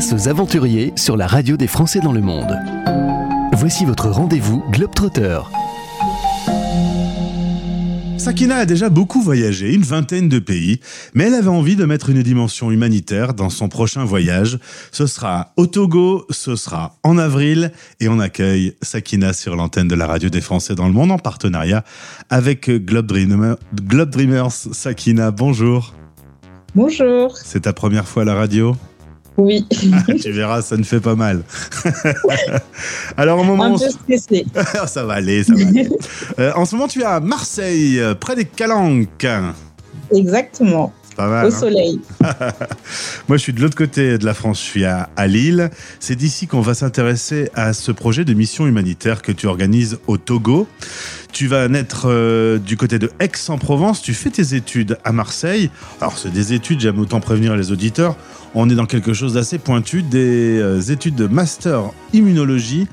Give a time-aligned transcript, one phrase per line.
[0.00, 2.58] Place aux aventuriers sur la radio des Français dans le monde.
[3.52, 5.40] Voici votre rendez-vous Globetrotter.
[8.16, 10.80] Sakina a déjà beaucoup voyagé, une vingtaine de pays,
[11.12, 14.58] mais elle avait envie de mettre une dimension humanitaire dans son prochain voyage.
[14.90, 17.70] Ce sera au Togo, ce sera en avril,
[18.00, 21.18] et on accueille Sakina sur l'antenne de la radio des Français dans le monde en
[21.18, 21.84] partenariat
[22.30, 24.50] avec Globe, Dreamer, Globe Dreamers.
[24.50, 25.92] Sakina, bonjour.
[26.74, 27.36] Bonjour.
[27.36, 28.74] C'est ta première fois à la radio?
[29.40, 29.66] Oui.
[30.20, 31.42] tu verras, ça ne fait pas mal.
[33.16, 33.64] Alors, au moment.
[33.64, 34.46] Un peu stressé.
[34.86, 35.88] ça va aller, ça va aller.
[36.38, 39.26] Euh, en ce moment, tu es à Marseille, euh, près des Calanques.
[40.12, 40.92] Exactement.
[41.16, 41.58] Pas mal, Au hein.
[41.58, 42.00] soleil.
[43.28, 45.70] Moi, je suis de l'autre côté de la France, je suis à, à Lille.
[45.98, 50.16] C'est d'ici qu'on va s'intéresser à ce projet de mission humanitaire que tu organises au
[50.16, 50.66] Togo.
[51.32, 54.02] Tu vas naître euh, du côté de Aix-en-Provence.
[54.02, 55.70] Tu fais tes études à Marseille.
[56.00, 58.16] Alors, c'est des études, j'aime autant prévenir les auditeurs.
[58.54, 62.88] On est dans quelque chose d'assez pointu, des euh, études de master immunologie.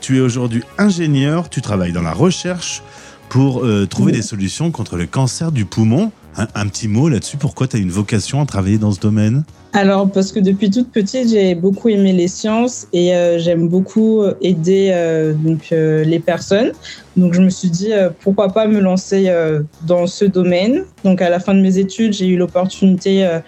[0.00, 2.82] Tu es aujourd'hui ingénieur, tu travailles dans la recherche
[3.28, 6.12] pour euh, trouver des solutions contre le cancer du poumon.
[6.36, 9.44] Un, un petit mot là-dessus, pourquoi tu as une vocation à travailler dans ce domaine?
[9.74, 14.22] Alors, parce que depuis toute petite, j'ai beaucoup aimé les sciences et euh, j'aime beaucoup
[14.40, 16.72] aider euh, donc, euh, les personnes.
[17.16, 20.84] Donc, je me suis dit, euh, pourquoi pas me lancer euh, dans ce domaine.
[21.04, 23.38] Donc, à la fin de mes études, j'ai eu l'opportunité euh,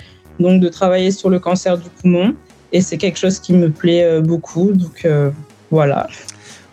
[0.40, 2.34] donc, de travailler sur le cancer du poumon
[2.72, 4.72] et c'est quelque chose qui me plaît euh, beaucoup.
[4.72, 5.30] Donc, euh,
[5.70, 6.06] voilà.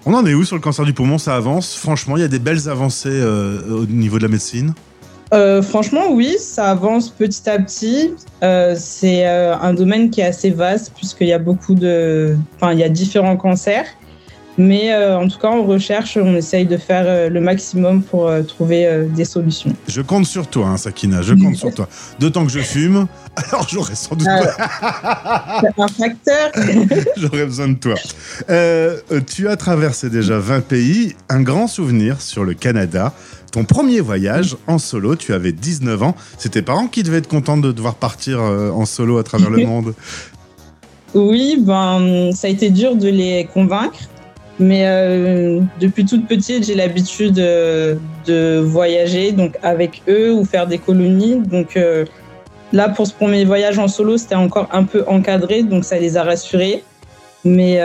[0.06, 1.17] On en est où sur le cancer du poumon?
[1.17, 1.76] Ça avance?
[1.76, 4.73] Franchement, il y a des belles avancées euh, au niveau de la médecine?
[5.34, 8.14] Euh, franchement, oui, ça avance petit à petit.
[8.44, 12.73] Euh, c'est euh, un domaine qui est assez vaste puisqu'il y a beaucoup de, enfin,
[12.73, 13.86] il y a différents cancers.
[14.62, 18.28] Mais euh, en tout cas, en recherche, on essaye de faire euh, le maximum pour
[18.28, 19.73] euh, trouver des solutions.
[19.88, 21.88] Je compte sur toi, hein, Sakina, je compte sur toi.
[22.20, 26.52] D'autant que je fume, alors j'aurais sans doute C'est un facteur.
[27.17, 27.95] j'aurais besoin de toi.
[29.28, 33.14] Tu as traversé déjà 20 pays, un grand souvenir sur le Canada.
[33.52, 36.16] Ton premier voyage en solo, tu avais 19 ans.
[36.38, 39.66] C'est tes parents qui devaient être contents de devoir partir en solo à travers le
[39.66, 39.93] monde.
[41.14, 43.99] Oui, ben, ça a été dur de les convaincre.
[44.61, 47.95] Mais euh, depuis toute petite, j'ai l'habitude euh,
[48.27, 51.42] de voyager donc avec eux ou faire des colonies.
[51.42, 52.05] Donc euh,
[52.72, 56.16] là, pour ce premier voyage en solo, c'était encore un peu encadré, donc ça les
[56.16, 56.83] a rassurés.
[57.44, 57.80] Mais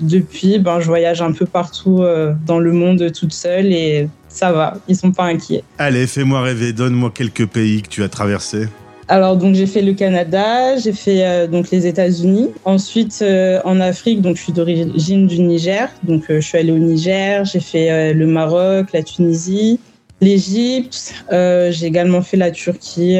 [0.00, 2.02] depuis, ben, je voyage un peu partout
[2.46, 5.62] dans le monde toute seule et ça va, ils sont pas inquiets.
[5.76, 8.68] Allez, fais-moi rêver, donne-moi quelques pays que tu as traversés.
[9.10, 12.50] Alors donc j'ai fait le Canada, j'ai fait euh, donc les États-Unis.
[12.64, 16.70] Ensuite euh, en Afrique, donc je suis d'origine du Niger, donc euh, je suis allée
[16.70, 17.44] au Niger.
[17.44, 19.80] J'ai fait le Maroc, la Tunisie,
[20.20, 21.12] l'Égypte.
[21.28, 23.18] J'ai également fait la Turquie.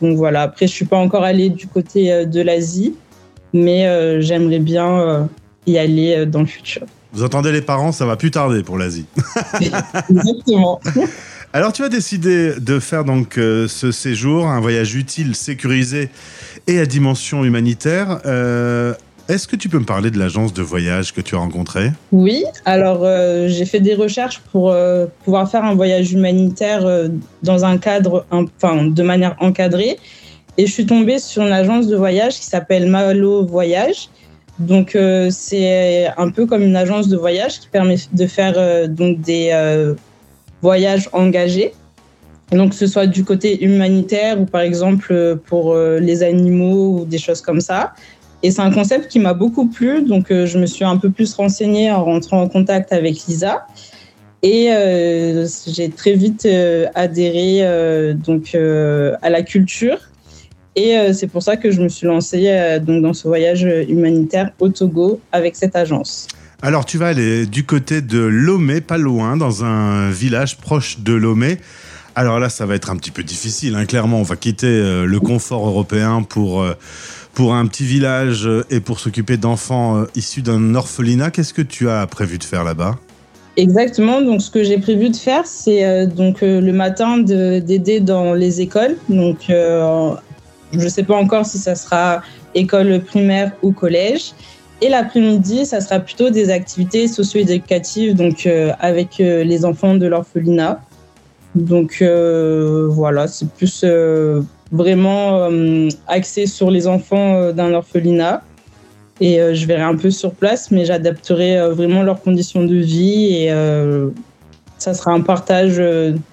[0.00, 0.42] donc voilà.
[0.42, 2.94] Après je suis pas encore allée du côté de l'Asie,
[3.52, 5.28] mais j'aimerais bien
[5.66, 6.82] y aller dans le futur.
[7.12, 9.06] Vous entendez les parents, ça va plus tarder pour l'Asie.
[10.10, 10.80] Exactement.
[11.56, 16.08] Alors tu as décidé de faire donc euh, ce séjour, un voyage utile, sécurisé
[16.66, 18.18] et à dimension humanitaire.
[18.26, 18.92] Euh,
[19.28, 21.92] Est-ce que tu peux me parler de l'agence de voyage que tu as rencontrée?
[22.10, 24.74] Oui, alors euh, j'ai fait des recherches pour
[25.24, 27.08] pouvoir faire un voyage humanitaire
[27.44, 30.00] dans un cadre, enfin de manière encadrée,
[30.58, 34.08] et je suis tombée sur une agence de voyage qui s'appelle Malo Voyage.
[34.58, 34.98] Donc
[35.30, 39.52] c'est un peu comme une agence de voyage qui permet de faire donc des
[40.64, 41.72] voyages engagés.
[42.50, 46.22] Et donc que ce soit du côté humanitaire ou par exemple euh, pour euh, les
[46.22, 47.92] animaux ou des choses comme ça.
[48.42, 51.10] Et c'est un concept qui m'a beaucoup plu, donc euh, je me suis un peu
[51.10, 53.66] plus renseignée en rentrant en contact avec Lisa.
[54.42, 54.68] Et
[55.74, 56.46] j'ai très vite
[56.94, 57.50] adhéré
[58.26, 59.96] donc, à la culture.
[60.76, 64.68] Et c'est pour ça que je me suis lancée donc, dans ce voyage humanitaire au
[64.68, 66.28] Togo avec cette agence.
[66.66, 71.12] Alors tu vas aller du côté de Lomé, pas loin, dans un village proche de
[71.12, 71.58] Lomé.
[72.14, 73.74] Alors là, ça va être un petit peu difficile.
[73.74, 73.84] hein.
[73.84, 76.72] Clairement, on va quitter euh, le confort européen pour, euh,
[77.34, 81.30] pour un petit village euh, et pour s'occuper d'enfants issus d'un orphelinat.
[81.30, 82.96] Qu'est-ce que tu as prévu de faire là-bas?
[83.58, 84.22] Exactement.
[84.22, 88.62] Donc, ce que j'ai prévu de faire, c'est donc le matin de- d'aider dans les
[88.62, 88.96] écoles.
[89.10, 90.16] Donc, je
[90.72, 92.22] ne sais pas encore si ça sera
[92.54, 94.32] école primaire ou collège.
[94.80, 100.06] Et l'après-midi, ça sera plutôt des activités socio-éducatives, donc euh, avec euh, les enfants de
[100.06, 100.80] l'orphelinat.
[101.54, 103.84] Donc euh, voilà, c'est plus
[104.72, 105.48] vraiment
[106.08, 108.42] axé sur les enfants d'un orphelinat.
[109.20, 113.50] Et je verrai un peu sur place, mais j'adapterai vraiment leurs conditions de vie et
[114.78, 115.80] ça sera un partage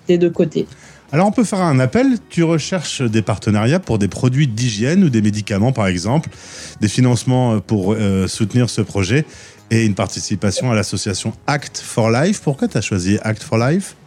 [0.07, 0.65] des deux côtés.
[1.13, 5.09] Alors on peut faire un appel, tu recherches des partenariats pour des produits d'hygiène ou
[5.09, 6.29] des médicaments par exemple,
[6.79, 9.25] des financements pour euh, soutenir ce projet
[9.71, 12.39] et une participation à l'association Act for Life.
[12.41, 13.97] Pourquoi tu as choisi Act for Life?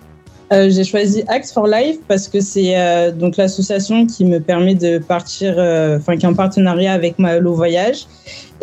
[0.51, 4.75] Euh, J'ai choisi Act for Life parce que c'est euh, donc l'association qui me permet
[4.75, 8.07] de partir, euh, enfin qui est en partenariat avec Malo Voyage.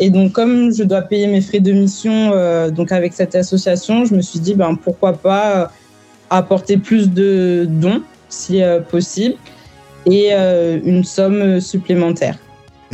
[0.00, 2.32] Et donc comme je dois payer mes frais de mission
[2.70, 5.70] donc avec cette association, je me suis dit ben pourquoi pas
[6.28, 8.02] apporter plus de dons
[8.32, 9.36] si possible
[10.06, 12.38] et une somme supplémentaire.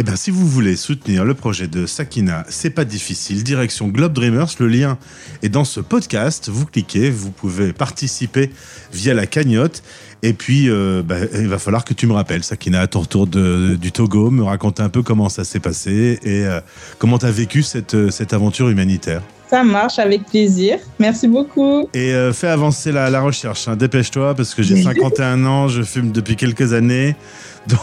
[0.00, 3.42] Eh bien, si vous voulez soutenir le projet de Sakina, c'est pas difficile.
[3.42, 4.96] Direction Globe Dreamers, le lien
[5.42, 6.48] est dans ce podcast.
[6.48, 8.52] Vous cliquez, vous pouvez participer
[8.92, 9.82] via la cagnotte.
[10.22, 13.26] Et puis, euh, bah, il va falloir que tu me rappelles, Sakina, à ton retour
[13.26, 16.60] du Togo, me raconter un peu comment ça s'est passé et euh,
[16.98, 19.22] comment tu as vécu cette, euh, cette aventure humanitaire.
[19.50, 20.78] Ça marche avec plaisir.
[20.98, 21.88] Merci beaucoup.
[21.94, 23.68] Et fais avancer la, recherche.
[23.68, 23.76] Hein.
[23.76, 27.16] Dépêche-toi parce que j'ai 51 ans, je fume depuis quelques années.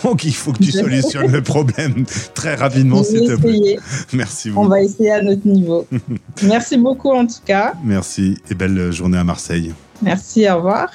[0.04, 3.78] Donc, il faut que tu solutionnes le problème très rapidement, s'il te plaît.
[4.14, 4.66] Merci beaucoup.
[4.66, 5.88] On va essayer à notre niveau.
[6.44, 7.74] Merci beaucoup, en tout cas.
[7.84, 9.74] Merci et belle journée à Marseille.
[10.02, 10.90] Merci, au revoir.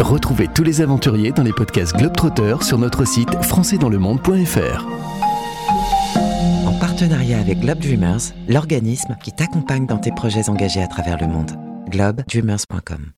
[0.00, 5.11] Retrouvez tous les aventuriers dans les podcasts Globetrotter sur notre site françaisdanslemonde.fr.
[7.02, 11.26] En partenariat avec Globe Dreamers, l'organisme qui t'accompagne dans tes projets engagés à travers le
[11.26, 11.50] monde.
[11.88, 13.12] globedreamers.com